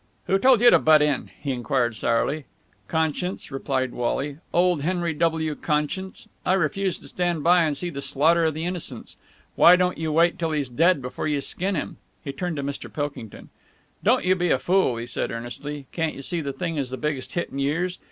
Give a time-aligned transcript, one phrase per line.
[0.25, 2.45] "Who told you to butt in?" he enquired sourly.
[2.87, 4.37] "Conscience!" replied Wally.
[4.51, 5.53] "Old Henry W.
[5.53, 6.27] Conscience!
[6.43, 9.15] I refuse to stand by and see the slaughter of the innocents.
[9.55, 12.91] Why don't you wait till he's dead before you skin him!" He turned to Mr.
[12.91, 13.49] Pilkington.
[14.03, 15.85] "Don't you be a fool!" he said earnestly.
[15.91, 17.99] "Can't you see the thing is the biggest hit in years?